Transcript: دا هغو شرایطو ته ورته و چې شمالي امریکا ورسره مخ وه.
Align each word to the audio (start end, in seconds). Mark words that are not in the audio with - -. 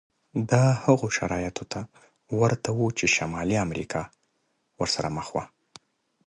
دا 0.51 0.63
هغو 0.83 1.07
شرایطو 1.17 1.63
ته 1.71 1.79
ورته 2.39 2.69
و 2.77 2.81
چې 2.97 3.05
شمالي 3.15 3.57
امریکا 3.65 4.01
ورسره 4.79 5.07
مخ 5.17 5.27
وه. 5.35 5.43